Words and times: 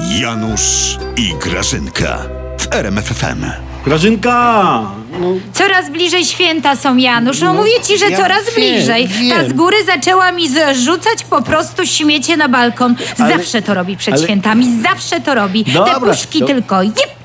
Janusz 0.00 0.98
i 1.16 1.34
Grażynka 1.34 2.18
w 2.58 2.74
RMFFM. 2.74 3.44
Grażynka! 3.84 4.62
No, 5.20 5.26
Coraz 5.52 5.90
bliżej 5.90 6.24
święta 6.24 6.76
są, 6.76 6.96
Janusz. 6.96 7.40
No, 7.40 7.54
mówię 7.54 7.70
ci, 7.82 7.98
że 7.98 8.10
ja 8.10 8.16
coraz 8.16 8.44
wiem, 8.44 8.54
bliżej. 8.54 9.08
Ta 9.08 9.14
wiem. 9.42 9.48
z 9.50 9.52
góry 9.52 9.76
zaczęła 9.84 10.32
mi 10.32 10.48
zrzucać 10.48 11.24
po 11.30 11.42
prostu 11.42 11.86
śmiecie 11.86 12.36
na 12.36 12.48
balkon. 12.48 12.96
Ale- 13.18 13.36
Zawsze 13.36 13.62
to 13.62 13.74
robi 13.74 13.96
przed 13.96 14.14
ale- 14.14 14.22
świętami, 14.24 14.82
zawsze 14.82 15.20
to 15.20 15.34
robi. 15.34 15.64
Te 15.64 15.72
Dobra, 15.72 15.94
puszki 16.10 16.40
to- 16.40 16.46
tylko. 16.46 16.82
Jep. 16.82 17.15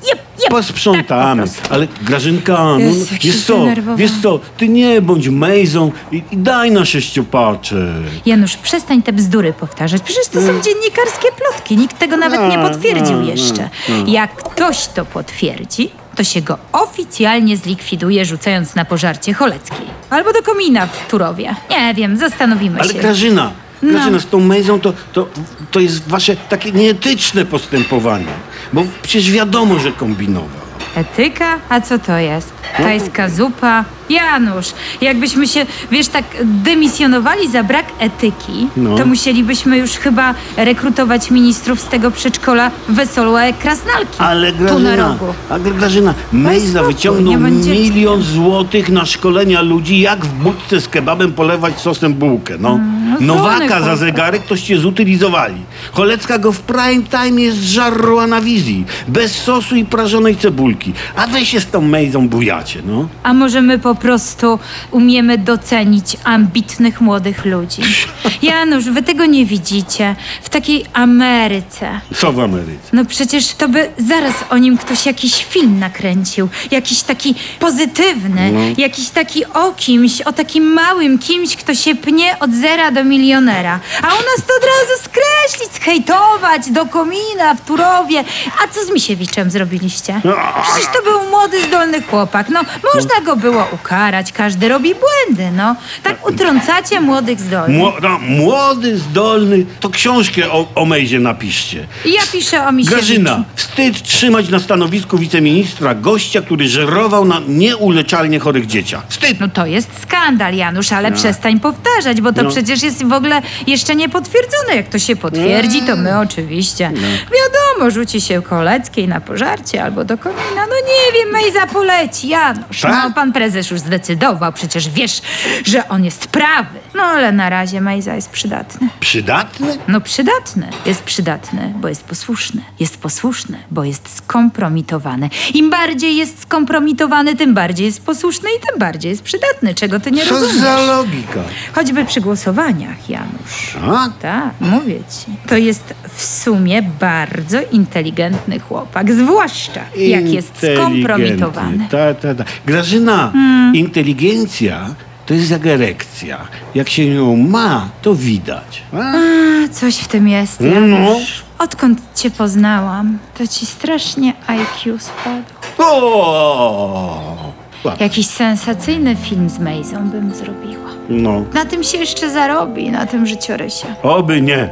Posprzątamy. 0.49 1.43
Tak. 1.43 1.71
Ale 1.71 1.87
Grażynka, 2.01 2.53
no, 2.63 2.79
Jezu, 2.79 2.99
jak 3.11 3.21
się 3.21 3.27
wiesz 3.31 3.45
co, 3.45 3.55
zdenerwowałam. 3.55 3.97
wiesz 3.97 4.11
co, 4.23 4.39
ty 4.57 4.67
nie 4.69 5.01
bądź 5.01 5.27
mejzą 5.29 5.91
i, 6.11 6.23
i 6.31 6.37
daj 6.37 6.71
na 6.71 6.85
sześciopaczek. 6.85 7.79
Janusz, 8.25 8.57
przestań 8.57 9.01
te 9.01 9.13
bzdury 9.13 9.53
powtarzać. 9.53 10.01
Przecież 10.01 10.27
to 10.27 10.41
są 10.41 10.47
dziennikarskie 10.47 11.27
plotki. 11.37 11.77
Nikt 11.77 11.99
tego 11.99 12.17
nawet 12.17 12.41
nie 12.49 12.57
potwierdził 12.57 13.21
jeszcze. 13.21 13.69
Jak 14.07 14.35
ktoś 14.35 14.87
to 14.87 15.05
potwierdzi, 15.05 15.89
to 16.15 16.23
się 16.23 16.41
go 16.41 16.57
oficjalnie 16.71 17.57
zlikwiduje, 17.57 18.25
rzucając 18.25 18.75
na 18.75 18.85
pożarcie 18.85 19.33
Choleckiej. 19.33 19.85
Albo 20.09 20.33
do 20.33 20.41
komina 20.41 20.87
w 20.87 21.07
Turowie. 21.07 21.55
Nie 21.69 21.93
wiem, 21.93 22.17
zastanowimy 22.17 22.79
Ale 22.79 22.93
się. 22.93 22.99
Grażyna, 22.99 23.51
No. 23.81 23.91
Grażyna, 23.91 24.19
z 24.19 24.25
tą 24.25 24.39
mejzą 24.39 24.79
to, 24.79 24.93
to, 25.13 25.27
to 25.71 25.79
jest 25.79 26.07
wasze 26.07 26.35
takie 26.35 26.71
nieetyczne 26.71 27.45
postępowanie. 27.45 28.25
Bo 28.73 28.83
przecież 29.01 29.31
wiadomo, 29.31 29.79
że 29.79 29.91
kombinował. 29.91 30.49
Etyka? 30.95 31.59
A 31.69 31.81
co 31.81 31.99
to 31.99 32.17
jest? 32.17 32.53
Tajska 32.77 33.29
zupa? 33.29 33.85
Janusz, 34.09 34.67
jakbyśmy 35.01 35.47
się, 35.47 35.65
wiesz, 35.91 36.07
tak 36.07 36.23
dymisjonowali 36.43 37.51
za 37.51 37.63
brak 37.63 37.85
etyki, 37.99 38.67
No. 38.77 38.95
to 38.97 39.05
musielibyśmy 39.05 39.77
już 39.77 39.91
chyba 39.91 40.33
rekrutować 40.57 41.31
ministrów 41.31 41.81
z 41.81 41.85
tego 41.85 42.11
przedszkola 42.11 42.71
Wesołe 42.89 43.53
Krasnalki. 43.53 44.15
Ale 44.17 44.51
Tu 44.51 44.63
na 44.63 44.69
Grażyna, 44.69 44.95
rogu. 45.07 45.25
a 45.49 45.59
Grażyna, 45.59 46.13
Mejza 46.33 46.71
spokój, 46.73 46.93
wyciągnął 46.93 47.31
nie 47.33 47.37
będzie 47.37 47.71
milion 47.71 48.21
złotych 48.21 48.89
na 48.89 49.05
szkolenia 49.05 49.61
ludzi, 49.61 49.99
jak 49.99 50.25
w 50.25 50.33
budce 50.33 50.81
z 50.81 50.87
kebabem 50.87 51.33
polewać 51.33 51.79
sosem 51.81 52.13
bułkę. 52.13 52.53
No. 52.59 52.69
no 52.79 53.17
zdolny 53.17 53.27
Nowaka 53.27 53.81
za 53.81 53.95
zegarek 53.95 54.43
toście 54.43 54.77
zutylizowali. 54.77 55.55
Cholecka 55.93 56.37
go 56.37 56.51
w 56.51 56.59
prime 56.59 57.03
time 57.03 57.41
jest 57.41 57.57
żarła 57.57 58.27
na 58.27 58.41
wizji. 58.41 58.85
Bez 59.07 59.35
sosu 59.35 59.75
i 59.75 59.85
prażonej 59.85 60.35
cebulki. 60.35 60.93
A 61.15 61.27
wy 61.27 61.45
się 61.45 61.59
z 61.59 61.67
tą 61.67 61.81
Mejzą 61.81 62.29
bujacie, 62.29 62.60
no. 62.85 63.07
A 63.23 63.33
może 63.33 63.61
my 63.61 63.79
po 63.79 63.95
prostu 63.95 64.59
umiemy 64.91 65.37
docenić 65.37 66.17
ambitnych 66.23 67.01
młodych 67.01 67.45
ludzi? 67.45 67.81
Janusz, 68.41 68.85
wy 68.85 69.03
tego 69.03 69.25
nie 69.25 69.45
widzicie. 69.45 70.15
W 70.41 70.49
takiej 70.49 70.85
Ameryce. 70.93 71.99
Co 72.15 72.33
w 72.33 72.39
Ameryce? 72.39 72.89
No 72.93 73.05
przecież 73.05 73.53
to 73.53 73.69
by 73.69 73.89
zaraz 73.97 74.33
o 74.49 74.57
nim 74.57 74.77
ktoś 74.77 75.05
jakiś 75.05 75.45
film 75.45 75.79
nakręcił. 75.79 76.49
Jakiś 76.71 77.01
taki 77.01 77.35
pozytywny, 77.59 78.73
jakiś 78.77 79.09
taki 79.09 79.45
o 79.45 79.71
kimś, 79.71 80.21
o 80.21 80.33
takim 80.33 80.63
małym 80.73 81.19
kimś, 81.19 81.55
kto 81.55 81.75
się 81.75 81.95
pnie 81.95 82.39
od 82.39 82.51
zera 82.53 82.91
do 82.91 83.03
milionera. 83.03 83.79
A 84.01 84.07
u 84.07 84.09
nas 84.17 84.45
to 84.47 84.53
od 84.57 84.63
razu 84.63 85.03
skreślić, 85.03 85.75
skejtować 85.75 86.69
do 86.71 86.85
komina 86.85 87.55
w 87.55 87.61
Turowie. 87.65 88.23
A 88.63 88.67
co 88.73 88.85
z 88.85 88.91
Misiewiczem 88.93 89.51
zrobiliście? 89.51 90.21
Przecież 90.63 90.89
to 90.93 91.03
był 91.03 91.29
młody, 91.29 91.63
zdolny 91.63 92.01
chłopak. 92.01 92.49
No, 92.51 92.59
można 92.95 93.21
go 93.25 93.35
było 93.35 93.67
ukarać, 93.71 94.31
każdy 94.31 94.69
robi 94.69 94.93
błędy, 94.95 95.51
no. 95.57 95.75
Tak 96.03 96.27
utrącacie 96.27 97.01
młodych 97.01 97.39
zdolnych. 97.39 97.77
Mło, 97.77 97.93
no, 98.01 98.19
młody, 98.19 98.97
zdolny, 98.97 99.65
to 99.79 99.89
książkę 99.89 100.51
o, 100.51 100.67
o 100.75 100.85
Mejzie 100.85 101.19
napiszcie. 101.19 101.87
I 102.05 102.11
ja 102.13 102.21
piszę 102.31 102.67
o 102.67 102.71
Misiewiczu. 102.71 102.95
Grażyna, 102.95 103.43
wstyd 103.55 104.01
trzymać 104.03 104.49
na 104.49 104.59
stanowisku 104.59 105.17
wiceministra 105.17 105.95
gościa, 105.95 106.41
który 106.41 106.67
żerował 106.69 107.25
na 107.25 107.41
nieuleczalnie 107.47 108.39
chorych 108.39 108.65
dzieciach. 108.67 109.01
Wstyd! 109.09 109.39
No 109.39 109.47
to 109.47 109.65
jest 109.65 109.89
skandal, 110.01 110.55
Janusz, 110.55 110.91
ale 110.91 111.11
przestań 111.11 111.59
powtarzać, 111.59 112.21
bo 112.21 112.33
to 112.33 112.43
No. 112.43 112.49
przecież 112.49 112.83
jest 112.83 113.03
w 113.05 113.13
ogóle 113.13 113.41
jeszcze 113.67 113.95
nie 113.95 114.09
potwierdzone. 114.09 114.75
Jak 114.75 114.87
to 114.87 114.99
się 114.99 115.15
potwierdzi, 115.15 115.81
to 115.81 115.95
my 115.95 116.19
oczywiście. 116.19 116.91
Wiadomo, 117.31 117.91
rzuci 117.91 118.21
się 118.21 118.41
Koleckiej 118.41 119.07
na 119.07 119.21
pożarcie 119.21 119.83
albo 119.83 120.05
do 120.05 120.17
komina. 120.17 120.41
No 120.69 120.75
nie 120.87 121.19
wiem, 121.19 121.31
Mejza 121.33 121.67
poleci, 121.67 122.27
Janusz. 122.41 122.81
Tak? 122.81 123.03
No 123.03 123.13
pan 123.13 123.33
prezes 123.33 123.71
już 123.71 123.79
zdecydował, 123.79 124.53
przecież 124.53 124.89
wiesz, 124.89 125.21
że 125.65 125.87
on 125.89 126.05
jest 126.05 126.27
prawy. 126.27 126.79
No 126.95 127.03
ale 127.03 127.31
na 127.31 127.49
razie 127.49 127.81
Mejza 127.81 128.15
jest 128.15 128.29
przydatny. 128.29 128.87
Przydatny? 128.99 129.77
No 129.87 130.01
przydatny. 130.01 130.67
Jest 130.85 131.03
przydatny, 131.03 131.73
bo 131.75 131.87
jest 131.87 132.03
posłuszny. 132.03 132.61
Jest 132.79 132.97
posłuszny, 132.97 133.57
bo 133.71 133.83
jest 133.83 134.15
skompromitowany. 134.15 135.29
Im 135.53 135.69
bardziej 135.69 136.15
jest 136.17 136.41
skompromitowany, 136.41 137.35
tym 137.35 137.53
bardziej 137.53 137.85
jest 137.85 138.05
posłuszny 138.05 138.49
i 138.57 138.67
tym 138.69 138.79
bardziej 138.79 139.09
jest 139.09 139.23
przydatny. 139.23 139.75
Czego 139.75 139.99
ty 139.99 140.11
nie 140.11 140.25
Co 140.25 140.29
rozumiesz? 140.33 140.57
za 140.57 140.81
logika? 140.81 141.39
Choćby 141.75 142.05
przy 142.05 142.21
głosowaniach, 142.21 143.09
Janusz. 143.09 143.77
A? 143.87 144.09
Tak, 144.21 144.51
mówię 144.59 144.95
ci. 144.95 145.31
To 145.47 145.57
jest 145.57 145.93
w 146.15 146.23
sumie 146.23 146.81
bardzo 146.81 147.57
inteligentny 147.71 148.59
chłopak, 148.59 149.13
zwłaszcza 149.13 149.81
jak 149.97 150.25
jest 150.29 150.51
skompromitowany. 150.75 151.87
Ta, 151.91 152.13
ta, 152.13 152.30
ta. 152.35 152.43
Grażyna, 152.65 153.29
Hmm. 153.31 153.75
inteligencja 153.75 154.95
to 155.25 155.33
jest 155.33 155.51
jak 155.51 155.65
erekcja. 155.67 156.37
Jak 156.75 156.89
się 156.89 157.03
ją 157.03 157.37
ma, 157.37 157.89
to 158.01 158.15
widać. 158.15 158.83
A? 158.93 158.97
A, 158.97 159.69
coś 159.71 159.95
w 159.97 160.07
tym 160.07 160.27
jest, 160.27 160.59
No. 160.59 160.67
Janusz. 160.67 161.43
Odkąd 161.59 161.99
cię 162.15 162.31
poznałam, 162.31 163.17
to 163.37 163.47
ci 163.47 163.65
strasznie 163.65 164.33
IQ 164.47 164.97
spadł. 164.99 165.43
O! 165.77 167.51
Jakiś 167.99 168.27
sensacyjny 168.27 169.15
film 169.15 169.49
z 169.49 169.59
Mejzą 169.59 170.09
bym 170.09 170.35
zrobiła. 170.35 170.89
No, 171.09 171.41
Na 171.53 171.65
tym 171.65 171.83
się 171.83 171.97
jeszcze 171.97 172.29
zarobi, 172.31 172.91
na 172.91 173.05
tym 173.05 173.27
życiorysie. 173.27 173.85
oby 174.03 174.41
nie. 174.41 174.69